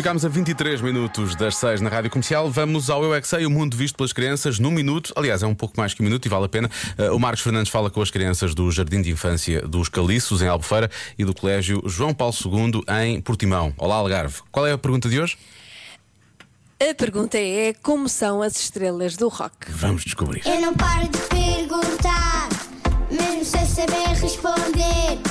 Ficámos 0.00 0.24
a 0.24 0.30
23 0.30 0.80
minutos 0.80 1.36
das 1.36 1.56
6 1.56 1.82
na 1.82 1.90
Rádio 1.90 2.10
Comercial. 2.10 2.50
Vamos 2.50 2.88
ao 2.88 3.04
Eu 3.04 3.14
é 3.14 3.20
que 3.20 3.28
Sei, 3.28 3.44
o 3.44 3.50
mundo 3.50 3.76
visto 3.76 3.96
pelas 3.96 4.14
crianças 4.14 4.58
num 4.58 4.70
minuto. 4.70 5.12
Aliás, 5.14 5.42
é 5.42 5.46
um 5.46 5.54
pouco 5.54 5.74
mais 5.76 5.92
que 5.92 6.00
um 6.00 6.04
minuto 6.04 6.24
e 6.24 6.28
vale 6.30 6.46
a 6.46 6.48
pena. 6.48 6.70
Uh, 6.98 7.14
o 7.14 7.20
Marcos 7.20 7.42
Fernandes 7.42 7.70
fala 7.70 7.90
com 7.90 8.00
as 8.00 8.10
crianças 8.10 8.54
do 8.54 8.70
Jardim 8.70 9.02
de 9.02 9.10
Infância 9.10 9.60
dos 9.60 9.90
Caliços, 9.90 10.40
em 10.40 10.48
Albufeira, 10.48 10.90
e 11.18 11.24
do 11.26 11.34
Colégio 11.34 11.82
João 11.84 12.14
Paulo 12.14 12.34
II, 12.34 12.82
em 13.02 13.20
Portimão. 13.20 13.74
Olá, 13.76 13.96
Algarve. 13.96 14.36
Qual 14.50 14.66
é 14.66 14.72
a 14.72 14.78
pergunta 14.78 15.06
de 15.06 15.20
hoje? 15.20 15.36
A 16.80 16.94
pergunta 16.94 17.36
é 17.36 17.74
como 17.82 18.08
são 18.08 18.40
as 18.40 18.58
estrelas 18.58 19.18
do 19.18 19.28
rock? 19.28 19.66
Vamos 19.68 20.02
descobrir. 20.02 20.40
Eu 20.46 20.62
não 20.62 20.72
paro 20.72 21.08
de 21.08 21.18
perguntar, 21.28 22.48
mesmo 23.10 23.44
sem 23.44 23.66
saber 23.66 24.18
responder. 24.18 25.29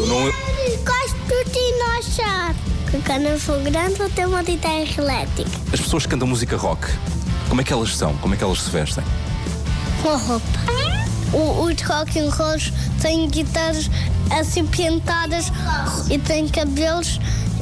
Eu 0.00 0.06
não. 0.06 0.24
Gosto 0.24 1.16
de 1.28 1.44
dinossauros. 1.52 2.56
Com 2.90 3.02
cana 3.02 3.38
for 3.38 3.60
grande 3.60 4.00
ou 4.00 4.08
tem 4.08 4.24
uma 4.24 4.42
guitarra 4.42 4.86
elétrica. 4.96 5.50
As 5.72 5.80
pessoas 5.80 6.04
que 6.04 6.10
cantam 6.10 6.26
música 6.26 6.56
rock, 6.56 6.88
como 7.50 7.60
é 7.60 7.64
que 7.64 7.72
elas 7.72 7.94
são? 7.94 8.16
Como 8.16 8.32
é 8.34 8.36
que 8.36 8.42
elas 8.42 8.62
se 8.62 8.70
vestem? 8.70 9.04
Com 10.02 10.16
roupa. 10.16 10.46
O, 11.34 11.64
os 11.64 11.82
rock 11.82 12.18
and 12.18 12.30
rolls 12.30 12.72
têm 13.02 13.28
guitarras 13.28 13.90
assim 14.30 14.66
pintadas 14.66 15.52
e 16.10 16.18
têm 16.18 16.48
cabelos 16.48 17.20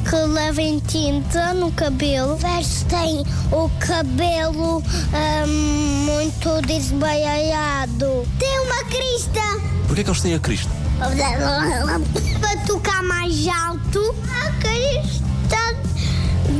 que 0.09 0.16
levam 0.16 0.81
tinta 0.81 1.53
no 1.53 1.72
cabelo. 1.72 2.36
Vestem 2.36 3.25
o 3.50 3.69
cabelo 3.81 4.78
hum, 4.78 6.06
muito 6.06 6.62
desbaiado. 6.66 8.27
Tem 8.39 8.61
uma 8.61 8.84
crista. 8.84 9.41
Porquê 9.89 10.03
é 10.03 10.05
que 10.05 10.11
eles 10.11 10.22
têm 10.22 10.34
a 10.34 10.39
Cristo? 10.39 10.88
Para 10.98 12.56
tocar 12.66 13.04
mais 13.04 13.46
alto, 13.46 14.14
a 14.28 14.50
crista 14.60 15.77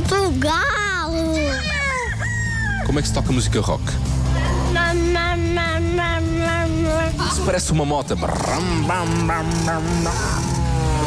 do 0.07 0.31
galo. 0.39 1.33
Como 2.85 2.99
é 2.99 3.01
que 3.01 3.07
se 3.09 3.13
toca 3.13 3.33
música 3.33 3.59
rock? 3.59 3.83
Isso 7.29 7.41
parece 7.45 7.73
uma 7.73 7.83
moto. 7.83 8.15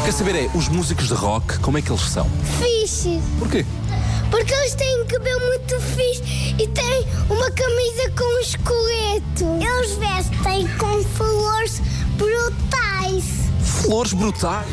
Quer 0.05 0.11
saber 0.11 0.35
é, 0.35 0.49
os 0.53 0.67
músicos 0.67 1.07
de 1.07 1.15
rock, 1.15 1.57
como 1.57 1.79
é 1.79 1.81
que 1.81 1.91
eles 1.91 2.03
são? 2.03 2.29
Fixe. 2.59 3.19
Porquê? 3.39 3.65
Porque 4.29 4.53
eles 4.53 4.75
têm 4.75 5.01
um 5.01 5.07
cabelo 5.07 5.39
muito 5.39 5.81
fixe 5.81 6.55
e 6.59 6.67
têm 6.67 7.07
uma 7.27 7.49
camisa 7.49 8.11
com 8.15 8.23
um 8.23 8.39
esqueleto. 8.39 9.59
Eles 9.59 9.93
vestem 9.97 10.67
com. 10.77 10.93
Flores 13.83 14.13
brutais. 14.13 14.65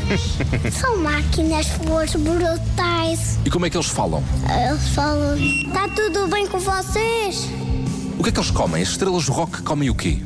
São 0.73 0.99
máquinas 0.99 1.67
flores 1.67 2.15
brutais. 2.15 3.39
E 3.45 3.51
como 3.51 3.67
é 3.67 3.71
que 3.71 3.77
eles 3.77 3.89
falam? 3.89 4.23
Eles 4.69 4.89
falam: 4.91 5.37
Está 5.37 5.89
tudo 5.89 6.29
bem 6.29 6.47
com 6.47 6.59
vocês? 6.59 7.49
O 8.19 8.23
que 8.23 8.29
é 8.29 8.33
que 8.33 8.39
eles 8.39 8.51
comem? 8.51 8.83
As 8.83 8.91
estrelas 8.91 9.27
do 9.27 9.33
rock 9.33 9.63
comem 9.63 9.91
o 9.91 9.95
quê? 9.95 10.19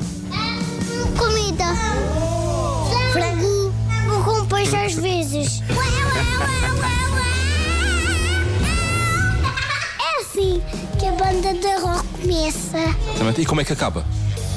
Comida. 1.17 1.65
Frango. 3.11 3.73
Com 4.23 4.45
peixe 4.45 4.75
às 4.75 4.93
vezes. 5.01 5.61
É 9.99 10.21
assim 10.21 10.61
que 10.99 11.05
a 11.07 11.11
banda 11.11 11.53
de 11.53 11.75
rock 11.81 12.07
começa. 12.21 13.39
E 13.41 13.45
como 13.45 13.61
é 13.61 13.63
que 13.65 13.73
acaba? 13.73 14.05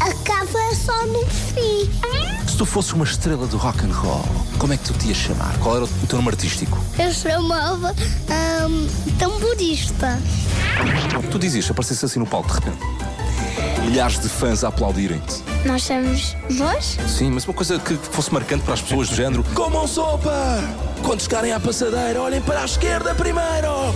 Acaba 0.00 0.74
só 0.74 1.06
no 1.06 1.24
fim. 1.26 1.90
Se 2.58 2.64
tu 2.64 2.66
fosses 2.66 2.92
uma 2.92 3.04
estrela 3.04 3.46
do 3.46 3.56
rock 3.56 3.86
and 3.86 3.92
roll, 3.92 4.24
como 4.58 4.72
é 4.72 4.76
que 4.76 4.82
tu 4.82 4.92
te 4.94 5.06
ias 5.06 5.16
chamar? 5.16 5.56
Qual 5.60 5.76
era 5.76 5.84
o 5.84 6.06
teu 6.08 6.18
nome 6.18 6.30
artístico? 6.30 6.76
Eu 6.98 7.12
chamava 7.12 7.94
ahm, 8.28 8.88
tamborista. 9.16 10.20
Tu 11.30 11.38
dizias, 11.38 11.66
se 11.66 11.70
aparecesse 11.70 12.04
assim 12.04 12.18
no 12.18 12.26
palco 12.26 12.48
de 12.48 12.54
repente. 12.54 12.78
Milhares 13.82 14.18
de 14.18 14.28
fãs 14.28 14.64
a 14.64 14.68
aplaudirem-te. 14.70 15.40
Nós 15.64 15.84
somos 15.84 16.34
nós? 16.50 16.98
Sim, 17.06 17.30
mas 17.30 17.44
uma 17.44 17.54
coisa 17.54 17.78
que 17.78 17.94
fosse 17.94 18.34
marcante 18.34 18.64
para 18.64 18.74
as 18.74 18.82
pessoas 18.82 19.08
do 19.08 19.14
género. 19.14 19.44
Comam 19.54 19.86
sopa! 19.86 20.60
Quando 21.04 21.22
chegarem 21.22 21.52
à 21.52 21.60
passadeira, 21.60 22.20
olhem 22.20 22.42
para 22.42 22.62
a 22.62 22.64
esquerda 22.64 23.14
primeiro! 23.14 23.94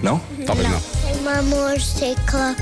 Não? 0.00 0.20
Talvez 0.46 0.70
não. 0.70 0.78
Tem 0.80 0.95
uma 1.26 1.42
música 1.42 2.54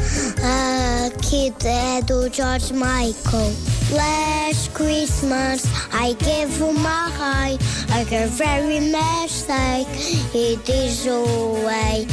ah, 0.42 1.10
que 1.20 1.52
é 1.64 2.00
do 2.00 2.32
George 2.32 2.72
Michael. 2.72 3.52
Last 3.92 4.70
Christmas 4.70 5.64
I 5.92 6.14
gave 6.14 6.58
you 6.58 6.72
my 6.72 7.10
heart 7.10 7.60
I 7.90 8.04
got 8.04 8.30
very 8.30 8.80
mistake 8.80 9.86
It 10.34 10.66
is 10.70 11.06
away 11.06 12.06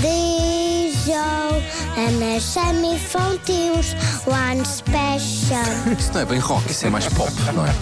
This 0.00 1.04
show 1.04 1.62
And 1.98 2.24
a 2.24 2.40
semi-fontios 2.40 3.94
One 4.26 4.64
special 4.64 5.58
Isso 5.98 6.12
não 6.14 6.22
é 6.22 6.24
bem 6.24 6.38
rock, 6.38 6.70
isso 6.70 6.86
é 6.86 6.90
mais 6.90 7.06
pop, 7.08 7.30
não 7.54 7.66
é? 7.66 7.74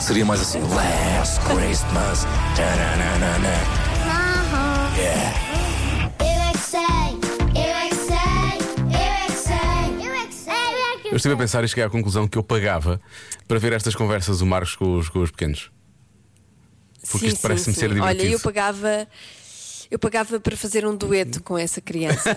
Seria 0.00 0.24
mais 0.24 0.40
assim, 0.40 0.60
Last 0.60 1.40
Christmas. 1.40 2.26
tananana. 2.56 3.82
Yeah. 4.98 5.61
Eu 11.12 11.16
é 11.16 11.16
estive 11.16 11.34
a 11.34 11.36
pensar 11.36 11.62
e 11.62 11.68
cheguei 11.68 11.84
à 11.84 11.90
conclusão 11.90 12.26
que 12.26 12.38
eu 12.38 12.42
pagava 12.42 12.98
para 13.46 13.58
ver 13.58 13.74
estas 13.74 13.94
conversas 13.94 14.38
do 14.38 14.46
Marcos 14.46 14.74
com 14.74 14.96
os, 14.96 15.10
com 15.10 15.18
os 15.20 15.30
pequenos. 15.30 15.70
Porque 17.10 17.26
isto 17.26 17.40
parece-me 17.42 17.76
ser 17.76 17.90
Olha, 17.90 18.14
divertido. 18.14 18.32
eu 18.32 18.40
pagava. 18.40 19.06
Eu 19.90 19.98
pagava 19.98 20.40
para 20.40 20.56
fazer 20.56 20.86
um 20.86 20.96
dueto 20.96 21.42
com 21.42 21.58
essa 21.58 21.82
criança. 21.82 22.34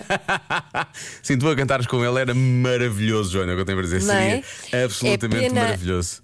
Sim, 1.22 1.38
tu 1.38 1.48
a 1.48 1.56
cantares 1.56 1.86
com 1.86 2.04
ele 2.04 2.20
era 2.20 2.34
maravilhoso, 2.34 3.32
Joana, 3.32 3.52
é 3.52 3.54
o 3.54 3.56
que 3.56 3.62
eu 3.62 3.64
tenho 3.64 3.78
para 3.78 3.86
dizer. 3.86 4.02
Não 4.02 4.14
é? 4.14 4.42
Seria 4.42 4.84
absolutamente 4.84 5.44
É 5.46 5.48
pena- 5.48 5.60
maravilhoso. 5.62 6.22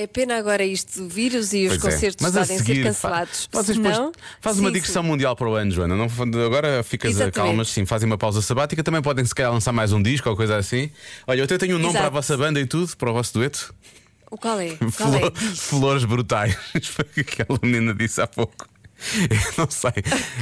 É 0.00 0.06
pena 0.06 0.38
agora 0.38 0.64
isto 0.64 0.96
do 1.02 1.08
vírus 1.08 1.52
e 1.52 1.66
os 1.66 1.76
Pois 1.78 1.82
é. 1.84 1.90
concertos 1.96 2.24
a 2.24 2.28
estarem 2.28 2.42
a 2.54 2.58
ser 2.58 2.64
seguir, 2.64 2.82
cancelados. 2.84 3.48
fa- 3.50 3.62
Vocês 3.62 3.76
Senão- 3.78 4.12
faz 4.40 4.56
uma 4.60 4.68
Sim, 4.68 4.74
digressão 4.74 5.02
sim. 5.02 5.08
mundial 5.08 5.34
para 5.34 5.48
o 5.48 5.54
ano, 5.56 5.72
Joana. 5.72 5.96
Não, 5.96 6.04
agora 6.46 6.84
ficas 6.84 7.08
a 7.08 7.24
Exatamente. 7.24 7.34
calmas, 7.34 7.68
sim, 7.70 7.84
fazem 7.84 8.06
uma 8.06 8.16
pausa 8.16 8.40
sabática. 8.40 8.84
Também 8.84 9.02
podem, 9.02 9.24
se 9.24 9.34
calhar, 9.34 9.50
lançar 9.52 9.72
mais 9.72 9.92
um 9.92 10.00
disco 10.00 10.30
ou 10.30 10.36
coisa 10.36 10.56
assim. 10.56 10.88
Olha, 11.26 11.40
eu 11.40 11.44
até 11.46 11.58
tenho 11.58 11.74
um 11.74 11.78
nome 11.80 11.94
Exato. 11.94 11.98
para 12.04 12.06
a 12.06 12.10
vossa 12.10 12.36
banda 12.36 12.60
e 12.60 12.66
tudo, 12.66 12.96
para 12.96 13.10
o 13.10 13.12
vosso 13.12 13.34
dueto. 13.34 13.74
O 14.30 14.38
qual 14.38 14.60
é? 14.60 14.76
Qual 14.78 14.90
Flor- 14.92 15.32
é? 15.36 15.54
Flores 15.56 16.04
brutais. 16.04 16.54
Foi 16.84 17.04
o 17.04 17.08
que 17.24 17.42
aquela 17.42 17.58
menina 17.60 17.92
disse 17.92 18.20
há 18.22 18.28
pouco. 18.28 18.68
Eu 19.30 19.52
não 19.64 19.68
sei. 19.70 19.90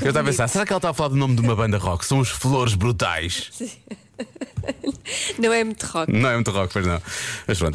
Eu 0.03 0.09
estava 0.09 0.21
a 0.21 0.25
pensar, 0.25 0.49
será 0.49 0.67
que 0.67 0.73
ela 0.73 0.79
está 0.79 0.91
a 0.91 0.95
falar 0.95 1.09
do 1.11 1.17
nome 1.17 1.35
de 1.35 1.41
uma 1.41 1.57
banda 1.57 1.79
rock? 1.79 2.05
São 2.05 2.19
os 2.19 2.29
Flores 2.29 2.75
Brutais. 2.75 3.51
Não 5.39 5.53
é 5.53 5.63
muito 5.63 5.85
rock. 5.85 6.11
Não 6.11 6.31
é 6.31 6.35
muito 6.35 6.51
rock, 6.51 6.73
pois 6.73 6.87
não. 6.87 7.01
Mas 7.47 7.59
pronto. 7.59 7.65